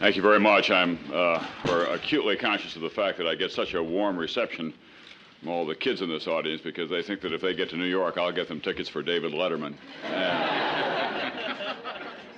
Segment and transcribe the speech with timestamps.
[0.00, 0.72] Thank you very much.
[0.72, 1.46] I'm uh,
[1.90, 4.74] acutely conscious of the fact that I get such a warm reception
[5.38, 7.76] from all the kids in this audience because they think that if they get to
[7.76, 9.76] New York, I'll get them tickets for David Letterman.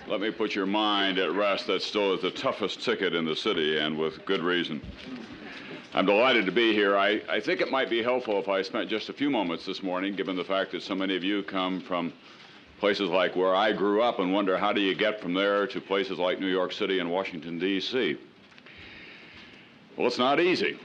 [0.06, 1.66] let me put your mind at rest.
[1.66, 4.82] That still is the toughest ticket in the city, and with good reason.
[5.94, 6.98] I'm delighted to be here.
[6.98, 9.82] I, I think it might be helpful if I spent just a few moments this
[9.82, 12.12] morning, given the fact that so many of you come from
[12.78, 15.80] places like where I grew up and wonder how do you get from there to
[15.80, 18.16] places like New York City and Washington, D.C.
[19.96, 20.78] Well, it's not easy.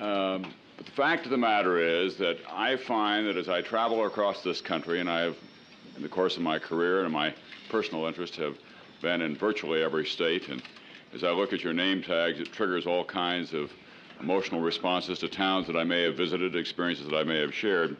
[0.00, 4.06] Um, but the fact of the matter is that I find that as I travel
[4.06, 5.36] across this country, and I have,
[5.96, 7.34] in the course of my career and my
[7.68, 8.56] personal interest, have
[9.02, 10.62] been in virtually every state, and
[11.12, 13.70] as I look at your name tags, it triggers all kinds of
[14.20, 17.96] emotional responses to towns that I may have visited, experiences that I may have shared.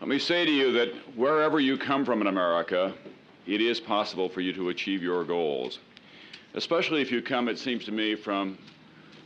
[0.00, 2.94] Let me say to you that wherever you come from in America,
[3.48, 5.80] it is possible for you to achieve your goals.
[6.54, 8.56] Especially if you come, it seems to me, from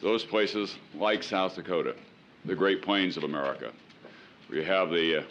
[0.01, 1.95] those places like South Dakota,
[2.47, 3.71] the Great Plains of America,
[4.49, 5.23] where you have the uh,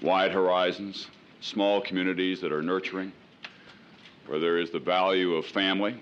[0.00, 1.08] wide horizons,
[1.40, 3.12] small communities that are nurturing,
[4.26, 6.00] where there is the value of family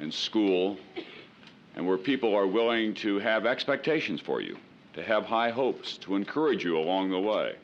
[0.00, 0.76] and school,
[1.76, 4.56] and where people are willing to have expectations for you,
[4.94, 7.54] to have high hopes, to encourage you along the way.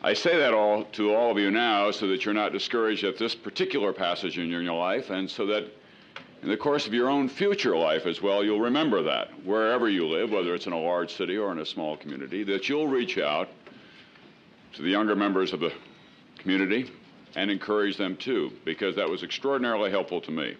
[0.00, 3.18] I say that all to all of you now so that you're not discouraged at
[3.18, 5.64] this particular passage in your life, and so that
[6.42, 10.06] in the course of your own future life as well, you'll remember that wherever you
[10.06, 13.18] live, whether it's in a large city or in a small community, that you'll reach
[13.18, 13.48] out
[14.74, 15.72] to the younger members of the
[16.38, 16.92] community
[17.34, 20.54] and encourage them too, because that was extraordinarily helpful to me.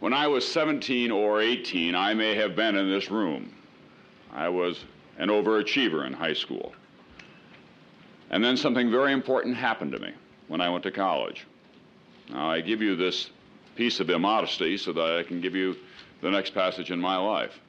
[0.00, 3.52] When I was 17 or 18, I may have been in this room.
[4.32, 4.84] I was
[5.18, 6.72] an overachiever in high school.
[8.32, 10.12] And then something very important happened to me
[10.48, 11.46] when I went to college.
[12.30, 13.30] Now, I give you this
[13.76, 15.76] piece of immodesty so that I can give you
[16.22, 17.60] the next passage in my life.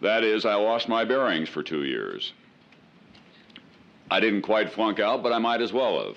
[0.00, 2.32] That is, I lost my bearings for two years.
[4.10, 6.16] I didn't quite flunk out, but I might as well have.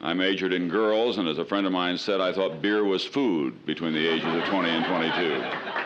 [0.00, 3.04] I majored in girls, and as a friend of mine said, I thought beer was
[3.04, 5.83] food between the ages of 20 and 22.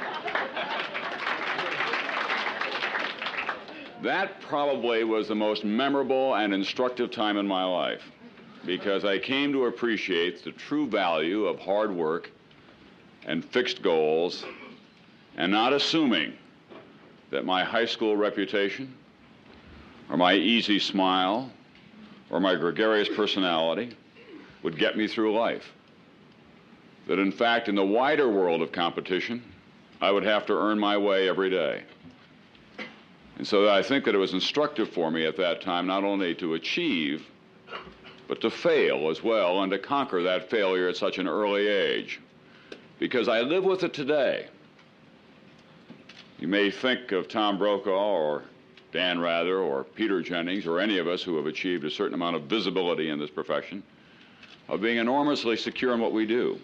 [4.03, 8.03] That probably was the most memorable and instructive time in my life
[8.65, 12.31] because I came to appreciate the true value of hard work
[13.27, 14.45] and fixed goals
[15.37, 16.33] and not assuming
[17.31, 18.95] that my high school reputation
[20.09, 21.51] or my easy smile
[22.31, 23.97] or my gregarious personality
[24.63, 25.73] would get me through life.
[27.09, 29.43] That in fact, in the wider world of competition,
[30.01, 31.83] I would have to earn my way every day.
[33.39, 36.35] And so I think that it was instructive for me at that time not only
[36.35, 37.25] to achieve,
[38.27, 42.21] but to fail as well and to conquer that failure at such an early age.
[42.99, 44.49] Because I live with it today.
[46.41, 48.43] You may think of Tom Brokaw or
[48.93, 52.37] Dan Rather or Peter Jennings or any of us who have achieved a certain amount
[52.37, 53.83] of visibility in this profession
[54.69, 56.59] of being enormously secure in what we do.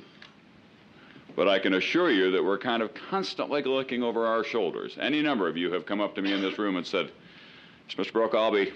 [1.36, 4.96] But I can assure you that we're kind of constantly looking over our shoulders.
[5.00, 7.10] Any number of you have come up to me in this room and said,
[7.90, 8.12] Mr.
[8.12, 8.72] Brokaw, I'll be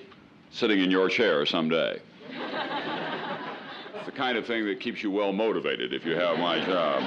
[0.50, 2.00] sitting in your chair someday.
[2.30, 7.02] it's the kind of thing that keeps you well motivated if you have my job.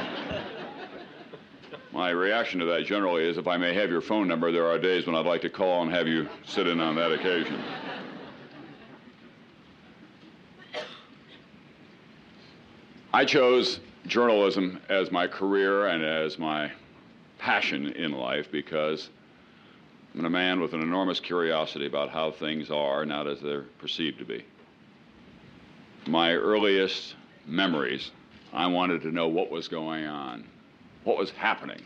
[1.92, 4.80] My reaction to that generally is if I may have your phone number, there are
[4.80, 7.62] days when I'd like to call and have you sit in on that occasion.
[13.14, 16.72] I chose journalism as my career and as my
[17.38, 19.10] passion in life because
[20.14, 24.20] I'm a man with an enormous curiosity about how things are, not as they're perceived
[24.20, 24.44] to be.
[26.08, 27.16] My earliest
[27.48, 28.12] memories,
[28.52, 30.46] I wanted to know what was going on,
[31.04, 31.82] what was happening,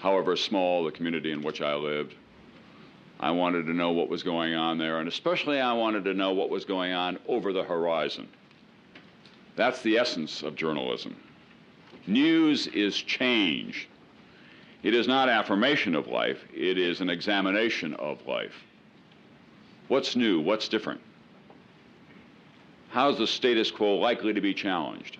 [0.00, 2.14] however small the community in which I lived.
[3.20, 6.32] I wanted to know what was going on there, and especially I wanted to know
[6.32, 8.28] what was going on over the horizon.
[9.56, 11.16] That's the essence of journalism.
[12.06, 13.88] News is change.
[14.82, 18.54] It is not affirmation of life, it is an examination of life.
[19.88, 20.40] What's new?
[20.40, 21.00] What's different?
[22.90, 25.18] How's the status quo likely to be challenged?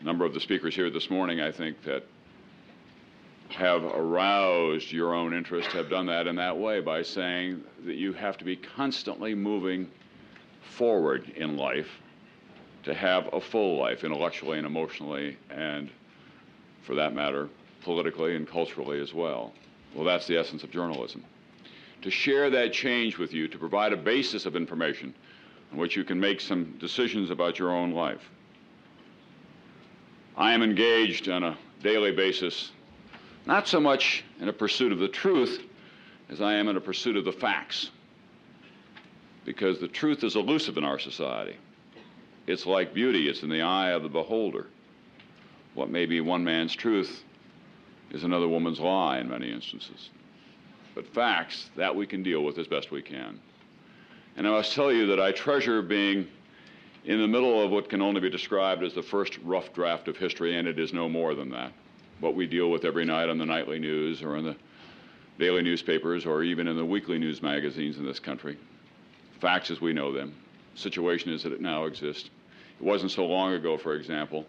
[0.00, 2.04] A number of the speakers here this morning, I think, that
[3.48, 8.12] have aroused your own interest have done that in that way by saying that you
[8.12, 9.90] have to be constantly moving
[10.62, 11.88] forward in life
[12.86, 15.90] to have a full life, intellectually and emotionally, and
[16.84, 17.48] for that matter,
[17.82, 19.52] politically and culturally as well.
[19.92, 21.24] Well, that's the essence of journalism.
[22.02, 25.12] To share that change with you, to provide a basis of information
[25.72, 28.30] on which you can make some decisions about your own life.
[30.36, 32.70] I am engaged on a daily basis,
[33.46, 35.60] not so much in a pursuit of the truth
[36.28, 37.90] as I am in a pursuit of the facts.
[39.44, 41.56] Because the truth is elusive in our society.
[42.46, 44.66] It's like beauty, it's in the eye of the beholder.
[45.74, 47.24] What may be one man's truth
[48.10, 50.10] is another woman's lie in many instances.
[50.94, 53.40] But facts, that we can deal with as best we can.
[54.36, 56.28] And I must tell you that I treasure being
[57.04, 60.16] in the middle of what can only be described as the first rough draft of
[60.16, 61.72] history, and it is no more than that.
[62.20, 64.56] What we deal with every night on the nightly news or in the
[65.38, 68.56] daily newspapers or even in the weekly news magazines in this country.
[69.40, 70.34] Facts as we know them.
[70.74, 72.30] Situation is that it now exists.
[72.78, 74.46] It wasn't so long ago, for example,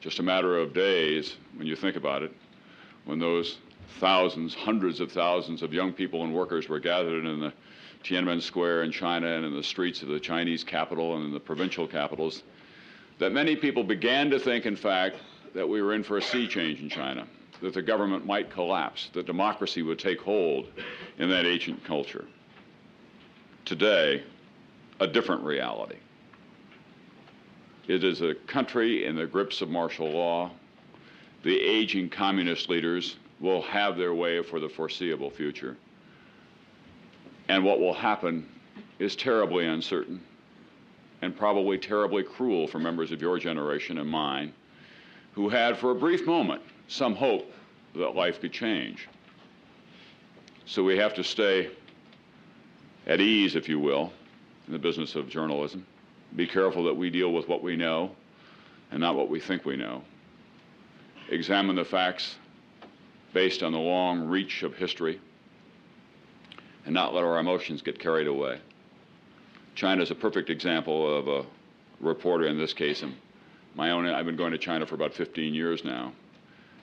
[0.00, 2.32] just a matter of days, when you think about it,
[3.04, 3.58] when those
[3.98, 7.52] thousands, hundreds of thousands of young people and workers were gathered in the
[8.04, 11.40] Tiananmen Square in China and in the streets of the Chinese capital and in the
[11.40, 12.42] provincial capitals,
[13.18, 15.16] that many people began to think, in fact,
[15.54, 17.26] that we were in for a sea change in China,
[17.60, 20.68] that the government might collapse, that democracy would take hold
[21.18, 22.26] in that ancient culture.
[23.64, 24.22] Today,
[25.00, 25.96] a different reality.
[27.88, 30.50] It is a country in the grips of martial law.
[31.42, 35.74] The aging communist leaders will have their way for the foreseeable future.
[37.48, 38.46] And what will happen
[38.98, 40.20] is terribly uncertain
[41.22, 44.52] and probably terribly cruel for members of your generation and mine
[45.32, 47.50] who had, for a brief moment, some hope
[47.94, 49.08] that life could change.
[50.66, 51.70] So we have to stay
[53.06, 54.12] at ease, if you will,
[54.66, 55.86] in the business of journalism.
[56.36, 58.10] Be careful that we deal with what we know
[58.90, 60.02] and not what we think we know.
[61.30, 62.36] Examine the facts
[63.32, 65.20] based on the long reach of history
[66.84, 68.58] and not let our emotions get carried away.
[69.74, 71.46] China is a perfect example of a
[72.00, 73.02] reporter in this case.
[73.02, 73.14] And
[73.74, 76.12] my own, I've been going to China for about 15 years now.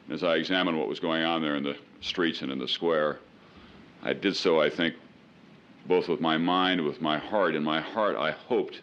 [0.06, 2.68] And as I examined what was going on there in the streets and in the
[2.68, 3.20] square,
[4.04, 4.96] I did so, I think,
[5.88, 7.56] both with my mind, and with my heart.
[7.56, 8.82] In my heart, I hoped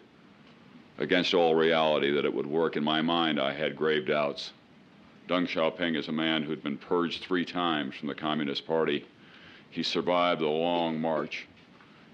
[0.97, 2.75] against all reality that it would work.
[2.75, 4.51] In my mind, I had grave doubts.
[5.27, 9.05] Deng Xiaoping is a man who'd been purged three times from the Communist Party.
[9.69, 11.47] He survived the long march.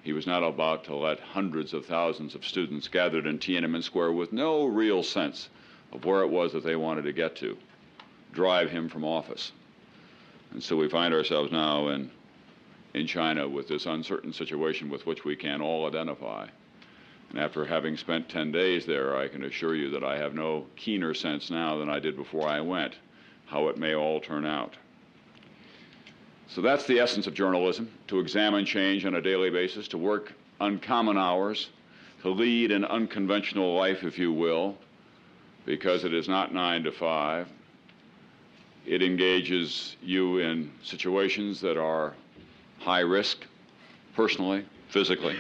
[0.04, 4.14] He was not about to let hundreds of thousands of students gathered in Tiananmen Square
[4.14, 5.50] with no real sense
[5.92, 7.58] of where it was that they wanted to get to
[8.32, 9.52] drive him from office.
[10.52, 12.10] And so we find ourselves now in,
[12.94, 16.48] in China with this uncertain situation with which we can all identify.
[17.30, 20.66] And after having spent 10 days there, I can assure you that I have no
[20.76, 22.96] keener sense now than I did before I went
[23.50, 24.76] how it may all turn out.
[26.48, 30.34] So that's the essence of journalism to examine change on a daily basis, to work
[30.62, 31.70] uncommon hours,
[32.22, 34.78] to lead an unconventional life, if you will,
[35.66, 37.48] because it is not nine to five.
[38.86, 42.14] It engages you in situations that are
[42.80, 43.46] high risk,
[44.16, 45.36] personally, physically.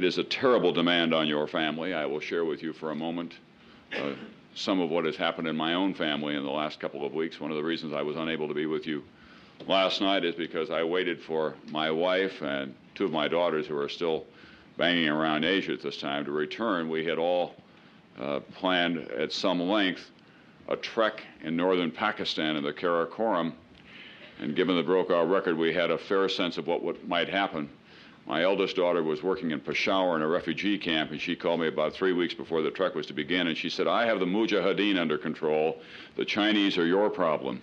[0.00, 1.92] It is a terrible demand on your family.
[1.92, 3.34] I will share with you for a moment
[3.94, 4.12] uh,
[4.54, 7.38] some of what has happened in my own family in the last couple of weeks.
[7.38, 9.04] One of the reasons I was unable to be with you
[9.68, 13.76] last night is because I waited for my wife and two of my daughters who
[13.76, 14.24] are still
[14.78, 16.88] banging around Asia at this time to return.
[16.88, 17.54] We had all
[18.18, 20.10] uh, planned at some length
[20.68, 23.52] a trek in northern Pakistan in the Karakoram.
[24.38, 27.68] And given the Brokaw record, we had a fair sense of what, what might happen.
[28.26, 31.66] My eldest daughter was working in Peshawar in a refugee camp, and she called me
[31.66, 34.26] about three weeks before the trek was to begin, and she said, I have the
[34.26, 35.80] Mujahideen under control.
[36.16, 37.60] The Chinese are your problem.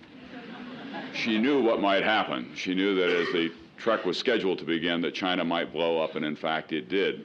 [1.14, 2.50] she knew what might happen.
[2.54, 6.16] She knew that as the trek was scheduled to begin, that China might blow up,
[6.16, 7.24] and in fact it did.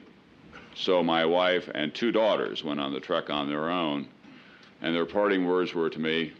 [0.74, 4.08] So my wife and two daughters went on the trek on their own,
[4.80, 6.32] and their parting words were to me,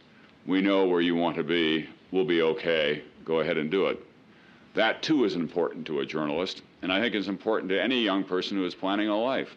[0.47, 1.89] We know where you want to be.
[2.11, 3.03] We'll be okay.
[3.25, 4.05] Go ahead and do it.
[4.75, 8.25] That too is important to a journalist, and I think it's important to any young
[8.25, 9.57] person who is planning a life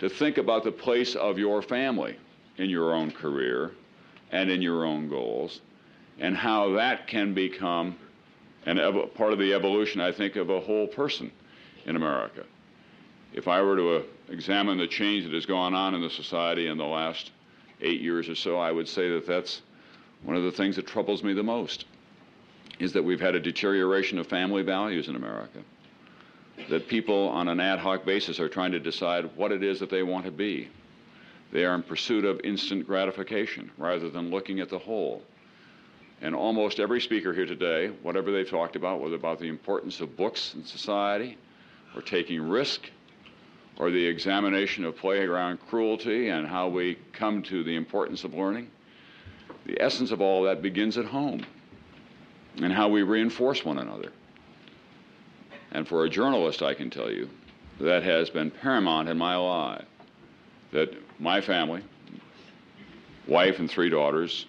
[0.00, 2.16] to think about the place of your family
[2.56, 3.70] in your own career
[4.32, 5.60] and in your own goals,
[6.18, 7.96] and how that can become
[8.66, 11.30] an ev- part of the evolution, I think, of a whole person
[11.86, 12.44] in America.
[13.32, 16.66] If I were to uh, examine the change that has gone on in the society
[16.66, 17.30] in the last
[17.80, 19.62] eight years or so, I would say that that's
[20.24, 21.84] one of the things that troubles me the most
[22.80, 25.60] is that we've had a deterioration of family values in America.
[26.68, 29.90] That people on an ad hoc basis are trying to decide what it is that
[29.90, 30.68] they want to be.
[31.52, 35.22] They are in pursuit of instant gratification rather than looking at the whole.
[36.20, 40.16] And almost every speaker here today, whatever they've talked about, whether about the importance of
[40.16, 41.38] books in society
[41.96, 42.90] or taking risk
[43.78, 48.70] or the examination of playground cruelty and how we come to the importance of learning.
[49.64, 51.44] The essence of all that begins at home
[52.60, 54.12] and how we reinforce one another.
[55.72, 57.28] And for a journalist, I can tell you,
[57.80, 59.84] that has been paramount in my life.
[60.72, 61.82] That my family,
[63.26, 64.46] wife and three daughters,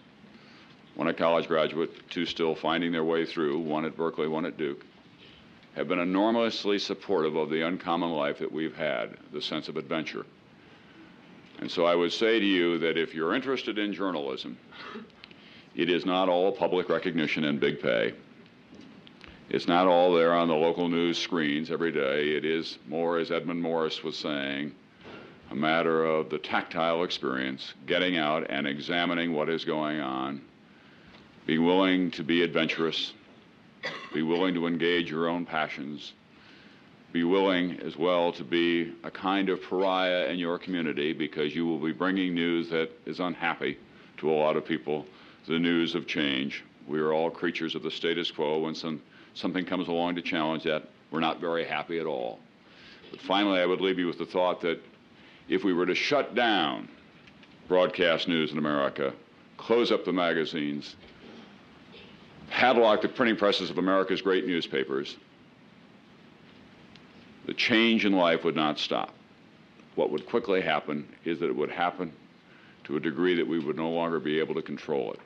[0.96, 4.58] one a college graduate, two still finding their way through, one at Berkeley, one at
[4.58, 4.86] Duke,
[5.76, 10.26] have been enormously supportive of the uncommon life that we've had, the sense of adventure.
[11.60, 14.58] And so I would say to you that if you're interested in journalism,
[15.76, 18.14] it is not all public recognition and big pay.
[19.54, 22.38] It's not all there on the local news screens every day.
[22.38, 24.72] It is more, as Edmund Morris was saying,
[25.50, 30.40] a matter of the tactile experience, getting out and examining what is going on,
[31.46, 33.12] be willing to be adventurous,
[34.14, 36.14] be willing to engage your own passions,
[37.12, 41.66] be willing as well to be a kind of pariah in your community because you
[41.66, 43.78] will be bringing news that is unhappy
[44.16, 45.06] to a lot of people,
[45.46, 46.64] the news of change.
[46.88, 48.60] We are all creatures of the status quo.
[48.60, 49.02] When some,
[49.34, 52.40] something comes along to challenge that, we're not very happy at all.
[53.12, 54.80] But finally, I would leave you with the thought that
[55.50, 56.88] if we were to shut down
[57.68, 59.14] broadcast news in America,
[59.58, 60.96] close up the magazines,
[62.50, 65.18] padlock the printing presses of America's great newspapers,
[67.46, 69.14] the change in life would not stop.
[69.96, 72.14] What would quickly happen is that it would happen
[72.86, 75.20] to a degree that we would no longer be able to control it.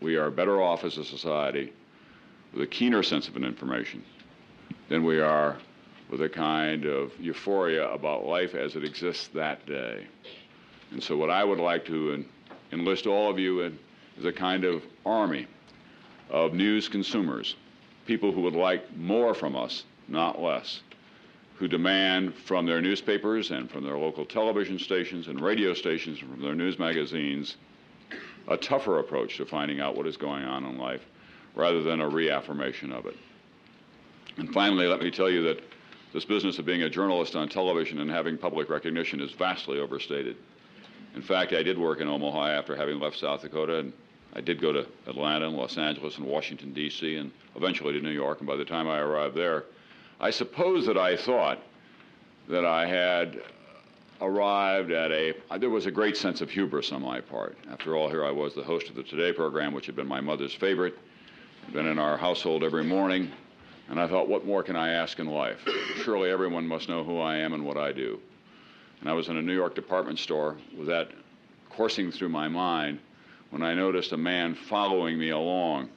[0.00, 1.72] We are better off as a society
[2.52, 4.02] with a keener sense of an information
[4.88, 5.56] than we are
[6.10, 10.04] with a kind of euphoria about life as it exists that day.
[10.90, 12.26] And so, what I would like to en-
[12.72, 13.78] enlist all of you in
[14.18, 15.46] is a kind of army
[16.28, 17.56] of news consumers,
[18.06, 20.80] people who would like more from us, not less,
[21.56, 26.30] who demand from their newspapers and from their local television stations and radio stations and
[26.30, 27.56] from their news magazines
[28.48, 31.02] a tougher approach to finding out what is going on in life
[31.54, 33.16] rather than a reaffirmation of it.
[34.36, 35.62] And finally, let me tell you that
[36.12, 40.36] this business of being a journalist on television and having public recognition is vastly overstated.
[41.14, 43.92] In fact, I did work in Omaha after having left South Dakota, and
[44.34, 48.10] I did go to Atlanta and Los Angeles and Washington, D.C., and eventually to New
[48.10, 48.38] York.
[48.38, 49.64] And by the time I arrived there,
[50.20, 51.58] I suppose that I thought
[52.48, 53.42] that I had
[54.20, 57.56] arrived at a, there was a great sense of hubris on my part.
[57.70, 60.20] After all, here I was, the host of the Today program, which had been my
[60.20, 60.98] mother's favorite,
[61.64, 63.30] had been in our household every morning.
[63.88, 65.58] And I thought, what more can I ask in life?
[66.04, 68.20] Surely everyone must know who I am and what I do.
[69.00, 71.10] And I was in a New York department store with that
[71.70, 73.00] coursing through my mind
[73.50, 75.88] when I noticed a man following me along.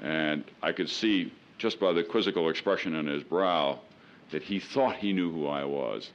[0.00, 3.80] And I could see just by the quizzical expression in his brow
[4.30, 6.10] that he thought he knew who I was.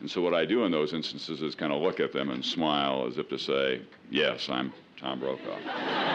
[0.00, 2.44] And so what I do in those instances is kind of look at them and
[2.44, 6.11] smile as if to say, yes, I'm Tom Brokaw.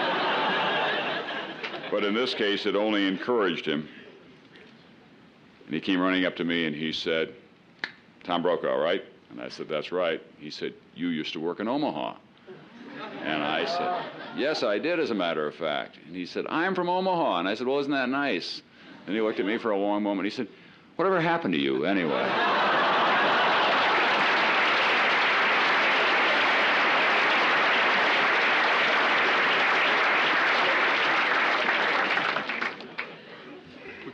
[1.91, 3.87] But in this case, it only encouraged him.
[5.65, 7.33] And he came running up to me and he said,
[8.23, 9.03] Tom Brokaw, right?
[9.29, 10.21] And I said, that's right.
[10.39, 12.15] He said, you used to work in Omaha.
[13.23, 14.05] And I said,
[14.37, 15.97] yes, I did, as a matter of fact.
[16.07, 17.39] And he said, I'm from Omaha.
[17.39, 18.61] And I said, well, isn't that nice?
[19.05, 20.25] And he looked at me for a long moment.
[20.25, 20.47] He said,
[20.95, 22.31] whatever happened to you, anyway?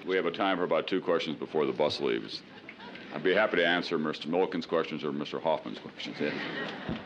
[0.06, 2.42] We have time for about two questions before the bus leaves.
[3.14, 4.26] I'd be happy to answer Mr.
[4.26, 5.40] Milliken's questions or Mr.
[5.40, 6.16] Hoffman's questions.
[6.20, 6.34] Yeah,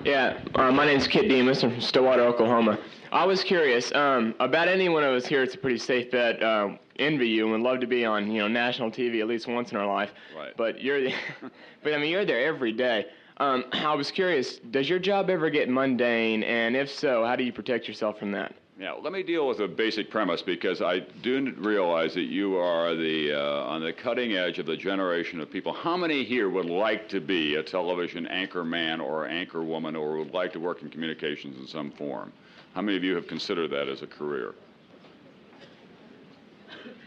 [0.06, 1.64] yeah uh, my name's Kit Demas.
[1.64, 2.80] I'm from Stillwater, Oklahoma.
[3.12, 5.44] I was curious um, about anyone of us here.
[5.44, 6.42] It's a pretty safe bet.
[6.42, 9.48] Uh, envy you and would love to be on you know national TV at least
[9.48, 10.14] once in our life.
[10.36, 10.56] Right.
[10.56, 11.10] But you're,
[11.84, 13.08] but I mean you're there every day.
[13.38, 14.60] Um, I was curious.
[14.72, 16.44] Does your job ever get mundane?
[16.44, 18.56] And if so, how do you protect yourself from that?
[18.80, 22.94] Yeah, let me deal with a basic premise because I do realize that you are
[22.94, 25.74] the uh, on the cutting edge of the generation of people.
[25.74, 30.18] How many here would like to be a television anchor man or anchor woman or
[30.18, 32.32] would like to work in communications in some form?
[32.76, 34.54] How many of you have considered that as a career?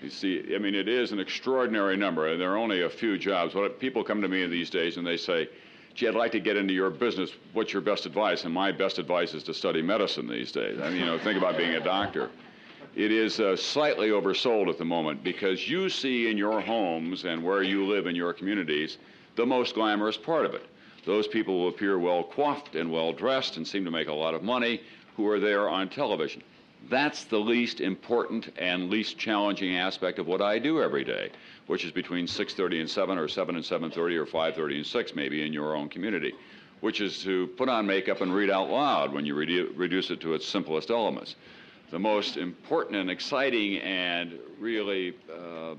[0.02, 3.16] You see, I mean, it is an extraordinary number, and there are only a few
[3.16, 3.54] jobs.
[3.54, 5.48] What people come to me these days and they say,
[5.94, 7.30] gee, I'd like to get into your business.
[7.52, 8.44] What's your best advice?
[8.44, 10.80] And my best advice is to study medicine these days.
[10.80, 12.30] I mean, you know, think about being a doctor.
[12.96, 17.42] It is uh, slightly oversold at the moment because you see in your homes and
[17.42, 18.98] where you live in your communities
[19.36, 20.66] the most glamorous part of it.
[21.06, 24.34] Those people who appear well coiffed and well dressed and seem to make a lot
[24.34, 24.82] of money
[25.16, 26.42] who are there on television.
[26.88, 31.30] That's the least important and least challenging aspect of what I do every day,
[31.66, 35.42] which is between 6:30 and 7 or 7 and 7:30 or 5:30 and 6 maybe
[35.46, 36.32] in your own community,
[36.80, 40.20] which is to put on makeup and read out loud when you redu- reduce it
[40.20, 41.36] to its simplest elements.
[41.90, 45.74] The most important and exciting and really uh,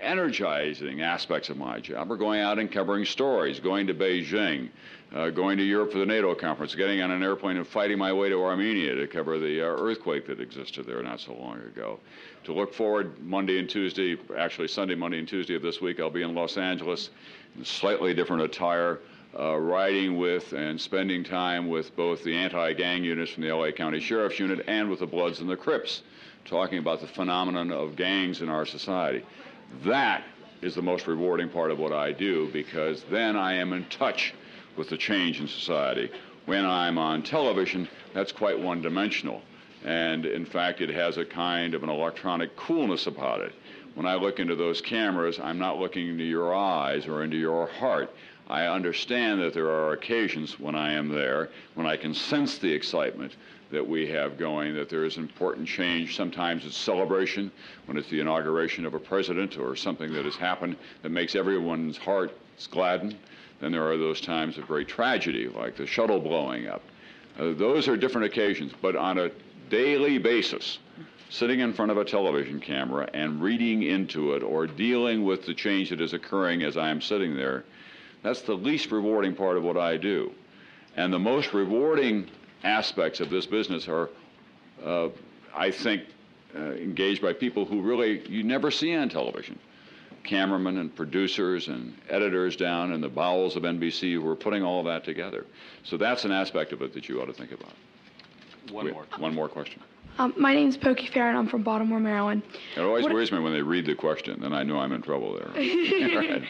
[0.00, 4.68] energizing aspects of my job are going out and covering stories, going to Beijing,
[5.14, 8.12] uh, going to Europe for the NATO conference, getting on an airplane and fighting my
[8.12, 11.98] way to Armenia to cover the uh, earthquake that existed there not so long ago.
[12.44, 16.10] To look forward, Monday and Tuesday, actually Sunday, Monday, and Tuesday of this week, I'll
[16.10, 17.10] be in Los Angeles
[17.56, 19.00] in slightly different attire.
[19.38, 24.00] Uh, riding with and spending time with both the anti-gang units from the LA County
[24.00, 26.02] Sheriff's Unit and with the Bloods and the Crips,
[26.46, 29.22] talking about the phenomenon of gangs in our society.
[29.84, 30.24] That
[30.62, 34.32] is the most rewarding part of what I do because then I am in touch
[34.76, 36.10] with the change in society.
[36.46, 39.42] When I'm on television, that's quite one dimensional.
[39.84, 43.52] And in fact, it has a kind of an electronic coolness about it.
[43.94, 47.66] When I look into those cameras, I'm not looking into your eyes or into your
[47.66, 48.14] heart.
[48.48, 52.72] I understand that there are occasions when I am there, when I can sense the
[52.72, 53.36] excitement
[53.72, 56.14] that we have going, that there is important change.
[56.14, 57.50] Sometimes it's celebration,
[57.86, 61.96] when it's the inauguration of a president or something that has happened that makes everyone's
[61.96, 62.34] hearts
[62.70, 63.18] gladden.
[63.60, 66.82] Then there are those times of great tragedy, like the shuttle blowing up.
[67.38, 69.30] Uh, those are different occasions, but on a
[69.70, 70.78] daily basis,
[71.28, 75.54] sitting in front of a television camera and reading into it or dealing with the
[75.54, 77.64] change that is occurring as I am sitting there,
[78.22, 80.32] that's the least rewarding part of what I do.
[80.96, 82.28] And the most rewarding
[82.64, 84.10] aspects of this business are,
[84.84, 85.08] uh,
[85.54, 86.02] I think,
[86.54, 89.58] uh, engaged by people who really you never see on television.
[90.26, 94.82] Cameramen and producers and editors down in the bowels of NBC who are putting all
[94.84, 95.46] that together.
[95.84, 97.72] So that's an aspect of it that you ought to think about.
[98.70, 99.06] One We- more.
[99.18, 99.80] One more question.
[100.18, 102.42] Um, my name's Pokey Fair, and I'm from Baltimore, Maryland.
[102.74, 105.02] It always What- worries me when they read the question, then I know I'm in
[105.02, 105.50] trouble there.
[106.16, 106.42] Right.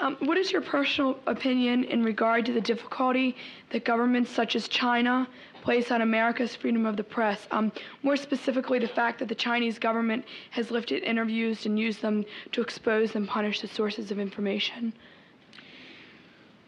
[0.00, 3.36] Um, what is your personal opinion in regard to the difficulty
[3.70, 5.28] that governments such as China
[5.62, 7.46] place on America's freedom of the press?
[7.50, 7.72] Um,
[8.02, 12.60] more specifically, the fact that the Chinese government has lifted interviews and used them to
[12.60, 14.92] expose and punish the sources of information.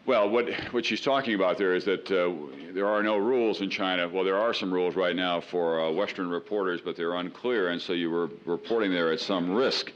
[0.05, 2.31] Well, what, what she's talking about there is that uh,
[2.73, 4.07] there are no rules in China.
[4.07, 7.81] Well, there are some rules right now for uh, Western reporters, but they're unclear, and
[7.81, 9.91] so you were reporting there at some risk.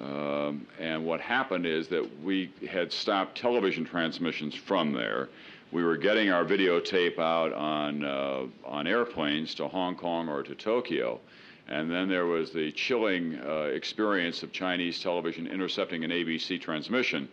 [0.00, 5.28] Um, and what happened is that we had stopped television transmissions from there.
[5.74, 10.54] We were getting our videotape out on, uh, on airplanes to Hong Kong or to
[10.54, 11.18] Tokyo.
[11.66, 17.28] And then there was the chilling uh, experience of Chinese television intercepting an ABC transmission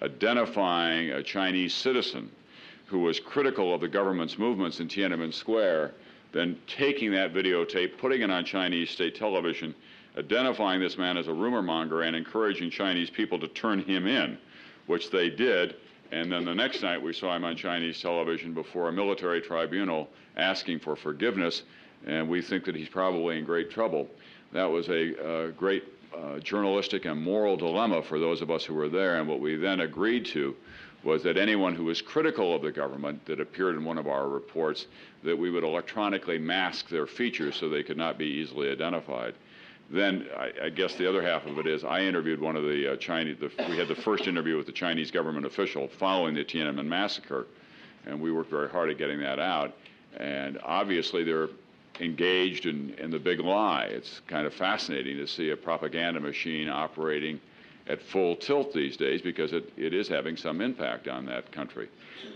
[0.00, 2.30] identifying a Chinese citizen
[2.86, 5.92] who was critical of the government's movements in Tiananmen Square,
[6.32, 9.74] then taking that videotape, putting it on Chinese state television,
[10.16, 14.38] identifying this man as a rumor monger, and encouraging Chinese people to turn him in,
[14.86, 15.74] which they did.
[16.12, 20.10] And then the next night, we saw him on Chinese television before a military tribunal
[20.36, 21.62] asking for forgiveness,
[22.06, 24.10] and we think that he's probably in great trouble.
[24.52, 28.74] That was a uh, great uh, journalistic and moral dilemma for those of us who
[28.74, 30.54] were there, and what we then agreed to
[31.02, 34.28] was that anyone who was critical of the government that appeared in one of our
[34.28, 34.86] reports,
[35.24, 39.34] that we would electronically mask their features so they could not be easily identified.
[39.92, 42.92] Then I, I guess the other half of it is I interviewed one of the
[42.92, 43.36] uh, Chinese.
[43.38, 47.46] The, we had the first interview with the Chinese government official following the Tiananmen massacre,
[48.06, 49.74] and we worked very hard at getting that out.
[50.16, 51.50] And obviously, they're
[52.00, 53.84] engaged in, in the big lie.
[53.84, 57.38] It's kind of fascinating to see a propaganda machine operating
[57.86, 61.88] at full tilt these days because it, it is having some impact on that country.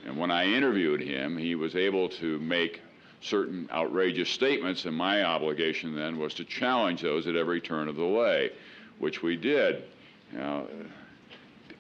[0.05, 2.83] And when I interviewed him, he was able to make
[3.27, 7.97] certain outrageous statements, and my obligation then was to challenge those at every turn of
[7.97, 8.51] the way,
[8.99, 9.85] which we did.
[10.33, 10.67] Now,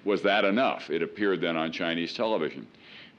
[0.04, 0.90] was that enough?
[0.90, 2.66] It appeared then on Chinese television.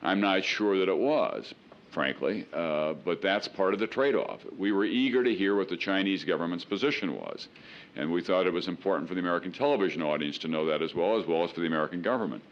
[0.02, 1.54] I'm not sure that it was,
[1.92, 4.42] frankly, uh, but that's part of the trade off.
[4.58, 7.48] We were eager to hear what the Chinese government's position was,
[7.96, 10.94] and we thought it was important for the American television audience to know that as
[10.94, 12.44] well, as well as for the American government.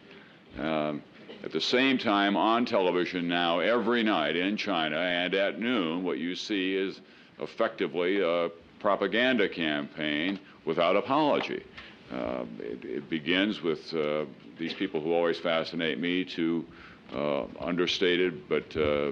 [0.59, 1.03] Um,
[1.45, 6.17] at the same time, on television now, every night in China and at noon, what
[6.17, 7.01] you see is
[7.39, 11.63] effectively a propaganda campaign without apology.
[12.11, 14.25] Uh, it, it, begins with uh,
[14.57, 16.65] these people who always fascinate me to
[17.13, 19.11] uh, understated but uh,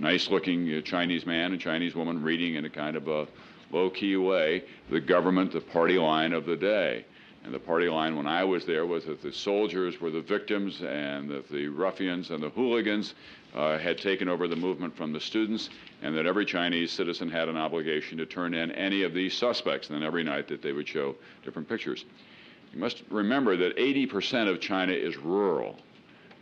[0.00, 3.26] nice looking Chinese man and Chinese woman reading in a kind of a
[3.70, 7.04] low key way the government, the party line of the day.
[7.46, 10.82] And the party line when I was there was that the soldiers were the victims
[10.82, 13.14] and that the ruffians and the hooligans
[13.54, 15.70] uh, had taken over the movement from the students,
[16.02, 19.88] and that every Chinese citizen had an obligation to turn in any of these suspects.
[19.88, 22.04] And then every night that they would show different pictures.
[22.74, 25.78] You must remember that 80% of China is rural,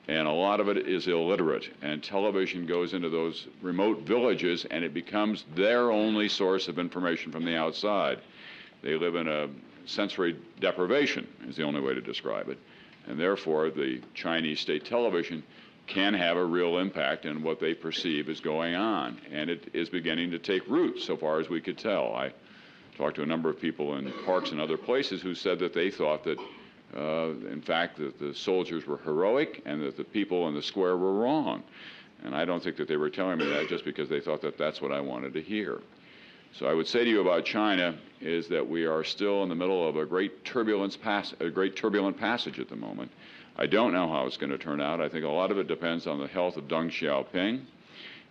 [0.08, 1.68] and a lot of it is illiterate.
[1.82, 7.30] And television goes into those remote villages, and it becomes their only source of information
[7.30, 8.20] from the outside.
[8.80, 9.48] They live in a
[9.86, 12.58] sensory deprivation, is the only way to describe it.
[13.06, 15.42] And therefore, the Chinese state television
[15.86, 19.20] can have a real impact on what they perceive is going on.
[19.30, 22.14] And it is beginning to take root, so far as we could tell.
[22.14, 22.32] I
[22.96, 25.90] talked to a number of people in parks and other places who said that they
[25.90, 26.38] thought that,
[26.96, 30.96] uh, in fact, that the soldiers were heroic and that the people in the square
[30.96, 31.62] were wrong.
[32.22, 34.56] And I don't think that they were telling me that just because they thought that
[34.56, 35.80] that's what I wanted to hear.
[36.58, 39.56] So I would say to you about China is that we are still in the
[39.56, 43.10] middle of a great turbulence pass- a great turbulent passage at the moment.
[43.56, 45.00] I don't know how it's going to turn out.
[45.00, 47.62] I think a lot of it depends on the health of Deng Xiaoping.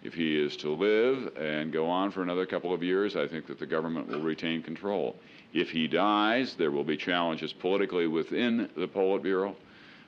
[0.04, 3.46] If he is to live and go on for another couple of years, I think
[3.48, 5.18] that the government will retain control.
[5.54, 9.54] If he dies, there will be challenges politically within the Politburo,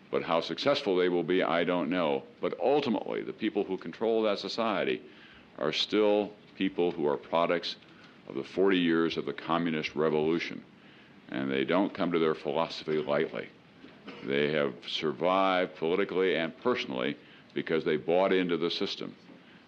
[0.09, 2.23] but how successful they will be, I don't know.
[2.39, 5.01] But ultimately, the people who control that society
[5.59, 7.75] are still people who are products
[8.27, 10.63] of the 40 years of the communist revolution.
[11.29, 13.49] And they don't come to their philosophy lightly.
[14.25, 17.17] They have survived politically and personally
[17.53, 19.15] because they bought into the system.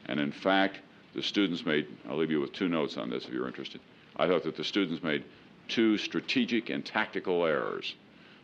[0.06, 0.80] And in fact,
[1.16, 3.82] the students made, I'll leave you with two notes on this if you're interested.
[4.18, 5.24] I thought that the students made
[5.68, 7.96] two strategic and tactical errors.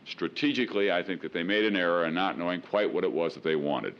[0.06, 3.34] Strategically, I think that they made an error in not knowing quite what it was
[3.34, 3.94] that they wanted.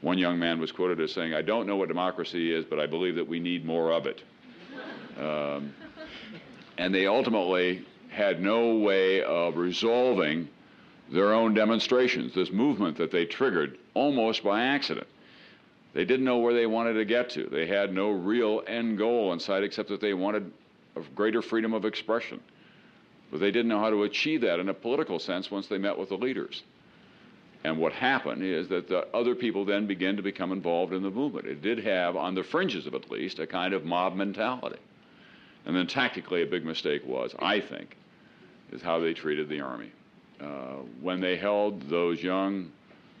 [0.00, 2.86] One young man was quoted as saying, I don't know what democracy is, but I
[2.86, 4.22] believe that we need more of it.
[5.18, 5.74] Um,
[6.78, 10.48] and they ultimately had no way of resolving
[11.10, 15.06] their own demonstrations, this movement that they triggered almost by accident.
[15.94, 17.44] They didn't know where they wanted to get to.
[17.44, 20.52] They had no real end goal in sight except that they wanted
[21.14, 22.40] greater freedom of expression.
[23.30, 25.98] But they didn't know how to achieve that in a political sense once they met
[25.98, 26.62] with the leaders.
[27.64, 31.10] And what happened is that the other people then began to become involved in the
[31.10, 31.46] movement.
[31.46, 34.78] It did have, on the fringes of at least, a kind of mob mentality.
[35.66, 37.96] And then tactically, a big mistake was, I think,
[38.72, 39.90] is how they treated the army.
[40.40, 42.70] Uh, when they held those young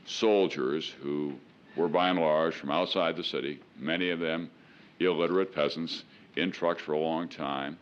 [0.06, 1.34] soldiers who
[1.76, 4.50] were by and large from outside the city, many of them
[5.00, 6.04] illiterate peasants,
[6.36, 7.78] in trucks for a long time,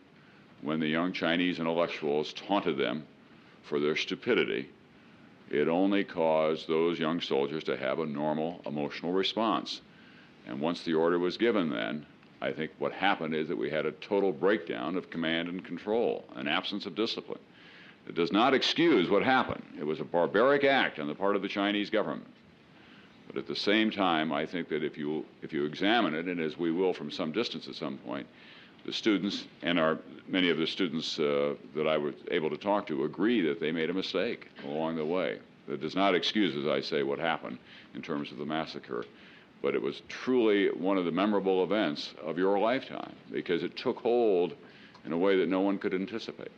[0.61, 3.05] when the young Chinese intellectuals taunted them
[3.63, 4.69] for their stupidity,
[5.51, 9.81] it only caused those young soldiers to have a normal emotional response.
[10.47, 12.05] And once the order was given, then,
[12.45, 16.25] I think what happened is that we had a total breakdown of command and control,
[16.35, 17.39] an absence of discipline.
[18.07, 19.63] It does not excuse what happened.
[19.79, 22.27] It was a barbaric act on the part of the Chinese government.
[23.25, 26.39] But at the same time, I think that if you, if you examine it, and
[26.39, 28.27] as we will from some distance at some point,
[28.85, 32.85] the students and our, many of the students uh, that I was able to talk
[32.87, 35.39] to agree that they made a mistake along the way.
[35.67, 37.57] That does not excuse, as I say, what happened
[37.95, 39.03] in terms of the massacre,
[39.65, 43.97] but it was truly one of the memorable events of your lifetime because it took
[43.97, 44.53] hold
[45.05, 46.51] in a way that no one could anticipate.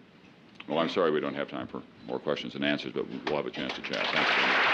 [0.68, 3.46] Well, I'm sorry we don't have time for more questions and answers, but we'll have
[3.46, 4.67] a chance to chat.